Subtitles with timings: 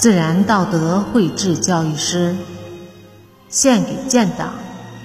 [0.00, 2.34] 自然道德绘制教育师
[3.50, 4.54] 献给建党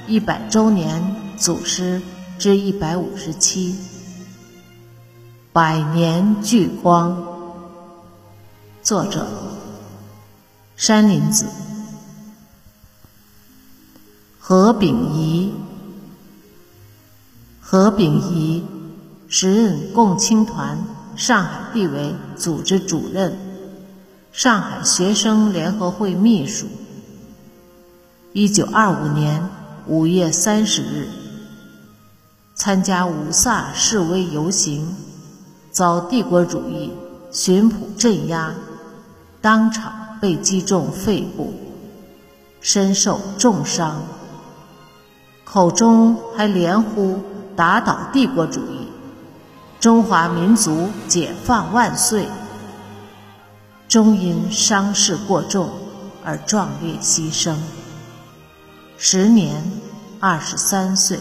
[0.07, 2.01] 一百周年祖师
[2.39, 3.75] 之一百五十七，
[5.51, 7.21] 百年聚光。
[8.81, 9.27] 作者：
[10.77, 11.45] 山林子。
[14.39, 15.51] 何秉仪，
[17.59, 18.63] 何秉仪，
[19.27, 20.81] 时任共青团
[21.17, 23.37] 上海地委组织主任，
[24.35, 26.67] 上海学生联合会秘书。
[28.33, 29.47] 一九二五年
[29.87, 31.07] 五月三十日，
[32.53, 34.93] 参加五卅示威游行，
[35.71, 36.91] 遭帝国主义
[37.31, 38.53] 巡捕镇压，
[39.39, 41.53] 当场被击中肺部，
[42.59, 44.03] 身受重伤。
[45.45, 47.21] 口中还连呼
[47.55, 48.89] “打倒帝国主义，
[49.79, 52.27] 中华民族解放万岁”，
[53.87, 55.69] 终因伤势过重
[56.23, 57.55] 而壮烈牺牲，
[58.97, 59.63] 时年
[60.19, 61.19] 二十三岁。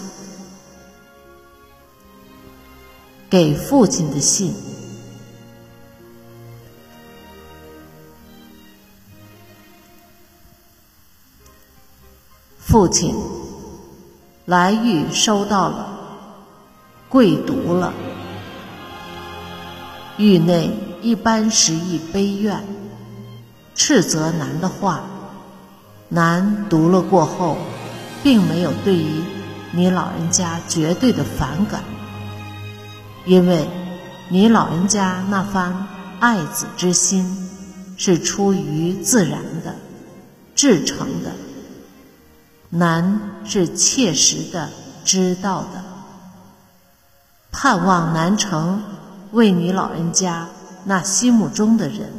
[3.30, 4.54] 给父亲的信，
[12.58, 13.14] 父亲。
[14.46, 15.88] 来玉收到了，
[17.08, 17.94] 跪读了。
[20.18, 20.70] 狱内
[21.04, 22.64] 一般时意悲怨，
[23.74, 25.02] 斥责男的话，
[26.08, 27.58] 男读了过后，
[28.22, 29.22] 并没有对于
[29.72, 31.84] 你老人家绝对的反感，
[33.26, 33.68] 因为
[34.30, 35.86] 你老人家那番
[36.20, 37.50] 爱子之心，
[37.98, 39.74] 是出于自然的、
[40.54, 41.32] 至诚的。
[42.70, 44.70] 难是切实的
[45.04, 45.84] 知道的，
[47.52, 48.82] 盼望南城
[49.32, 50.48] 为你老人家
[50.84, 52.12] 那心目中的人，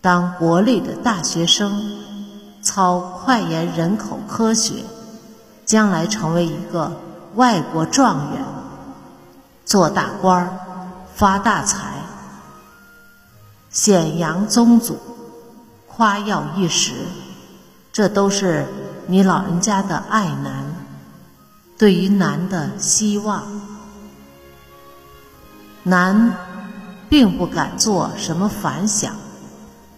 [0.00, 1.80] 当国内的大学生，
[2.62, 4.82] 操快研人口科学，
[5.64, 6.92] 将来成为一个
[7.36, 8.44] 外国状元，
[9.64, 10.58] 做大官儿，
[11.14, 12.02] 发大财，
[13.70, 14.98] 显扬宗祖，
[15.86, 16.92] 夸耀一时，
[17.92, 18.66] 这都是。
[19.08, 20.74] 你老人家的爱男，
[21.78, 23.44] 对于男的希望，
[25.84, 26.34] 男
[27.08, 29.14] 并不敢做什么反响。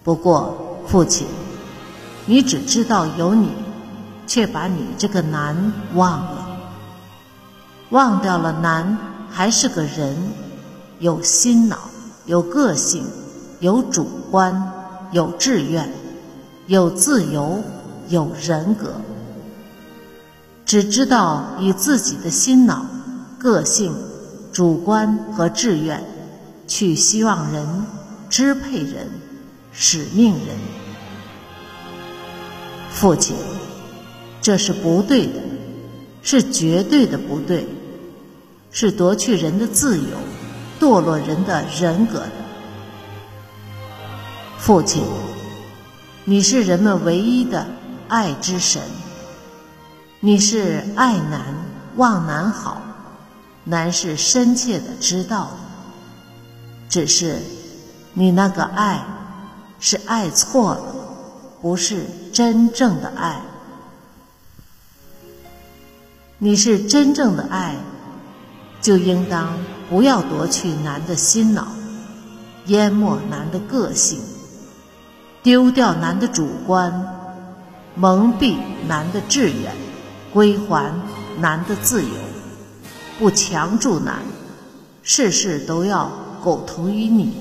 [0.02, 1.26] 不过父亲，
[2.26, 3.50] 你只知道有你，
[4.26, 6.46] 却把你这个男忘了，
[7.90, 8.98] 忘掉了男
[9.30, 10.16] 还是个人，
[10.98, 11.78] 有心脑，
[12.26, 13.04] 有个性，
[13.60, 14.72] 有主观，
[15.12, 15.90] 有志愿，
[16.66, 17.62] 有自由。
[18.10, 18.94] 有人格，
[20.64, 22.86] 只知道以自己的心脑、
[23.38, 23.94] 个性、
[24.50, 26.02] 主观和志愿
[26.68, 27.86] 去希望人、
[28.30, 29.10] 支配人、
[29.72, 30.56] 使命人。
[32.90, 33.34] 父亲，
[34.40, 35.40] 这是不对的，
[36.22, 37.66] 是绝对的不对，
[38.70, 40.04] 是夺去人的自由、
[40.78, 42.22] 堕落人的人格。
[44.58, 45.02] 父亲，
[46.24, 47.66] 你是人们唯一的。
[48.10, 48.80] 爱之神，
[50.20, 51.54] 你是爱男
[51.96, 52.80] 望男好，
[53.64, 55.50] 男是深切的知道，
[56.88, 57.40] 只是
[58.14, 59.04] 你那个爱
[59.78, 60.94] 是爱错了，
[61.60, 63.42] 不是真正的爱。
[66.38, 67.74] 你是真正的爱，
[68.80, 69.58] 就应当
[69.90, 71.68] 不要夺去男的心脑，
[72.66, 74.20] 淹没男的个性，
[75.42, 77.14] 丢掉男的主观。
[77.94, 78.56] 蒙蔽
[78.86, 79.74] 男的志愿，
[80.32, 80.94] 归还
[81.40, 82.10] 男的自由，
[83.18, 84.22] 不强助男，
[85.02, 86.08] 事事都要
[86.42, 87.34] 苟同于你，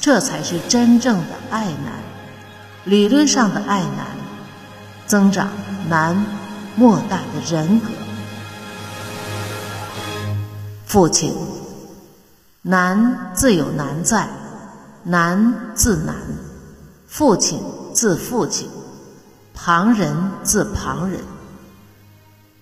[0.00, 1.92] 这才是真正的爱男，
[2.84, 4.06] 理论上的爱男，
[5.06, 5.50] 增长
[5.88, 6.24] 男
[6.76, 7.86] 莫大的人格。
[10.86, 11.34] 父亲，
[12.62, 14.28] 男自有男在，
[15.02, 16.14] 男自男，
[17.06, 17.60] 父亲
[17.92, 18.68] 自父亲。
[19.56, 21.20] 旁人自旁人，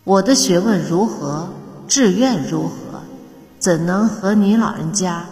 [0.05, 1.49] 我的学问如何，
[1.89, 3.02] 志愿如何，
[3.63, 5.25] 怎能和你老人家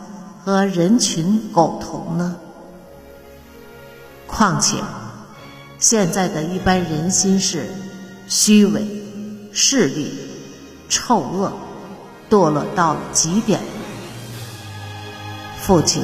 [0.44, 2.36] 和人群苟同呢？
[4.28, 4.76] 况且，
[5.80, 7.68] 现在的一般人心是
[8.28, 8.86] 虚伪、
[9.52, 10.14] 势利、
[10.88, 11.52] 臭恶，
[12.30, 13.60] 堕落到了极点。
[15.60, 16.00] 父亲，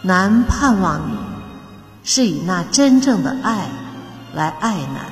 [0.00, 1.18] 难盼望你
[2.02, 3.68] 是以那真正的爱。
[4.32, 5.04] 来爱男，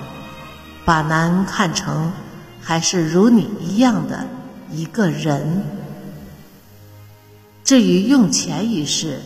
[0.87, 2.10] 把男看成
[2.62, 4.26] 还是如你一样的
[4.70, 5.62] 一个人。
[7.69, 9.20] 至于用钱一事，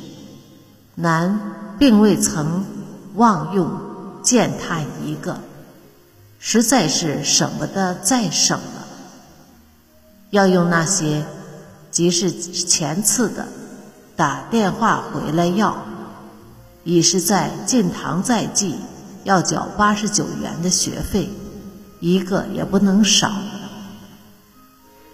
[0.97, 1.39] 男
[1.79, 2.65] 并未曾
[3.15, 3.71] 妄用
[4.21, 5.39] 见他一个，
[6.41, 8.85] 实在是省不得再省了。
[10.31, 11.25] 要用那些
[11.93, 13.47] 即是前次的
[14.17, 15.81] 打电话回来要，
[16.83, 18.75] 已是在进堂在即，
[19.23, 21.31] 要缴八十九元的学费，
[22.01, 23.31] 一个也不能少。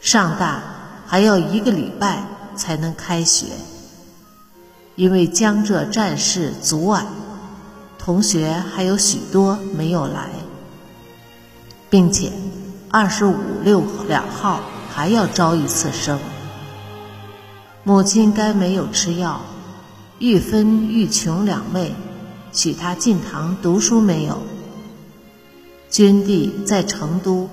[0.01, 0.63] 上大
[1.07, 2.25] 还要一个礼拜
[2.59, 3.47] 才能开学。
[4.97, 7.07] 因为江浙战事阻碍，
[7.97, 10.29] 同学还有许多没有来，
[11.89, 12.33] 并且
[12.91, 14.61] 二十五六两号
[14.93, 16.19] 还要招一次生。
[17.85, 19.41] 母亲该没有吃药，
[20.19, 21.95] 玉芬、玉琼两妹
[22.53, 24.43] 许他进堂读书没有？
[25.89, 27.49] 君弟在成都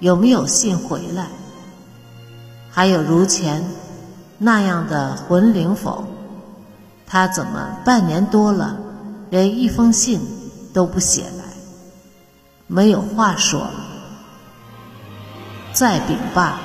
[0.00, 1.28] 有没有信回来？
[2.70, 3.64] 还有如前
[4.42, 6.02] 那样的魂灵否？
[7.06, 8.74] 他怎么半年多了，
[9.28, 10.18] 连一封信
[10.72, 11.44] 都不写来？
[12.66, 13.74] 没有话说了。
[15.74, 16.58] 再禀罢，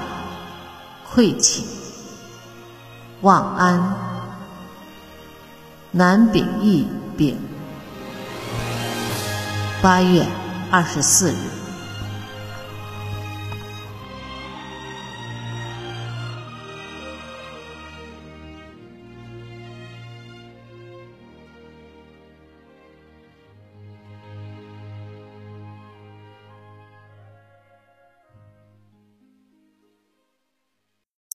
[1.12, 1.66] 愧请。
[3.20, 3.94] 望安。
[5.92, 6.88] 南丙乙
[7.18, 7.38] 丙，
[9.82, 10.26] 八月
[10.72, 11.55] 二十四日。